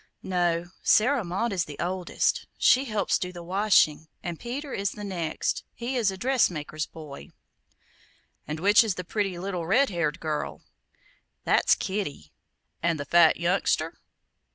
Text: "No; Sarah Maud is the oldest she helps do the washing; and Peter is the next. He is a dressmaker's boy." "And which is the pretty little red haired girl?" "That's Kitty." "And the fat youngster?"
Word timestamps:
"No; 0.23 0.65
Sarah 0.81 1.23
Maud 1.23 1.53
is 1.53 1.65
the 1.65 1.77
oldest 1.77 2.47
she 2.57 2.85
helps 2.85 3.19
do 3.19 3.31
the 3.31 3.43
washing; 3.43 4.07
and 4.23 4.39
Peter 4.39 4.73
is 4.73 4.93
the 4.93 5.03
next. 5.03 5.63
He 5.75 5.95
is 5.95 6.09
a 6.09 6.17
dressmaker's 6.17 6.87
boy." 6.87 7.29
"And 8.47 8.59
which 8.59 8.83
is 8.83 8.95
the 8.95 9.03
pretty 9.03 9.37
little 9.37 9.67
red 9.67 9.91
haired 9.91 10.19
girl?" 10.19 10.63
"That's 11.43 11.75
Kitty." 11.75 12.31
"And 12.81 12.99
the 12.99 13.05
fat 13.05 13.37
youngster?" 13.37 13.93